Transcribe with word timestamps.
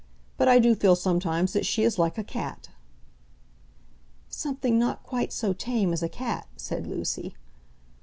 But, 0.35 0.47
I 0.47 0.57
do 0.57 0.73
feel 0.73 0.95
sometimes, 0.95 1.53
that 1.53 1.63
she 1.63 1.83
is 1.83 1.99
like 1.99 2.17
a 2.17 2.23
cat." 2.23 2.69
"Something 4.29 4.79
not 4.79 5.03
quite 5.03 5.31
so 5.31 5.53
tame 5.53 5.93
as 5.93 6.01
a 6.01 6.09
cat," 6.09 6.47
said 6.57 6.87
Lucy. 6.87 7.35